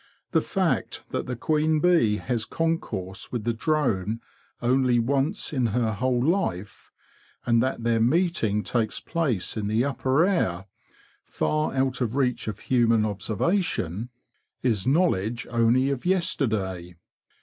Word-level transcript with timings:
The 0.31 0.41
fact 0.41 1.03
that 1.11 1.27
the 1.27 1.35
queen 1.35 1.79
bee 1.79 2.17
has 2.17 2.43
concourse 2.43 3.31
with 3.31 3.43
the 3.43 3.53
drone 3.53 4.19
only 4.59 4.97
once 4.97 5.53
in 5.53 5.67
her 5.67 5.93
whole 5.93 6.23
life, 6.25 6.91
and 7.45 7.61
that 7.61 7.83
their 7.83 7.99
meeting 8.01 8.63
takes 8.63 8.99
place 8.99 9.55
in 9.55 9.67
the 9.67 9.83
upper 9.85 10.25
air 10.25 10.65
far 11.23 11.75
out 11.75 12.01
of 12.01 12.15
reach 12.15 12.47
of 12.47 12.61
human 12.61 13.05
observation, 13.05 14.09
is 14.63 14.87
know 14.87 15.09
ledge 15.09 15.45
only 15.51 15.91
of 15.91 16.03
yesterday. 16.03 16.95